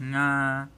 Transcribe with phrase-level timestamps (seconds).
[0.00, 0.68] 嗯啊